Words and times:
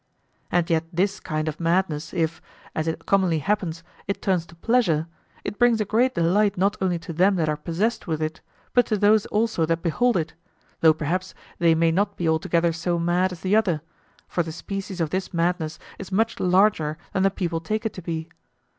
And 0.51 0.67
yet 0.67 0.85
this 0.91 1.19
kind 1.19 1.47
of 1.47 1.59
madness, 1.59 2.11
if, 2.11 2.41
as 2.73 2.87
it 2.87 3.05
commonly 3.05 3.37
happens, 3.37 3.83
it 4.07 4.19
turn 4.19 4.39
to 4.39 4.55
pleasure, 4.55 5.05
it 5.43 5.59
brings 5.59 5.79
a 5.79 5.85
great 5.85 6.15
delight 6.15 6.57
not 6.57 6.75
only 6.81 6.97
to 6.97 7.13
them 7.13 7.35
that 7.35 7.47
are 7.47 7.55
possessed 7.55 8.07
with 8.07 8.19
it 8.19 8.41
but 8.73 8.87
to 8.87 8.97
those 8.97 9.27
also 9.27 9.63
that 9.67 9.83
behold 9.83 10.17
it, 10.17 10.33
though 10.79 10.95
perhaps 10.95 11.35
they 11.59 11.75
may 11.75 11.91
not 11.91 12.17
be 12.17 12.27
altogether 12.27 12.73
so 12.73 12.97
mad 12.97 13.31
as 13.31 13.41
the 13.41 13.55
other, 13.55 13.83
for 14.27 14.41
the 14.41 14.51
species 14.51 14.99
of 14.99 15.11
this 15.11 15.35
madness 15.35 15.77
is 15.99 16.11
much 16.11 16.39
larger 16.39 16.97
than 17.13 17.21
the 17.21 17.29
people 17.29 17.59
take 17.61 17.85
it 17.85 17.93
to 17.93 18.01
be. 18.01 18.27